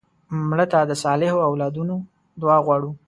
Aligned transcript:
مړه 0.49 0.65
ته 0.71 0.79
د 0.89 0.91
صالحو 1.03 1.39
اولادونو 1.49 1.95
دعا 2.41 2.57
غواړو 2.65 2.91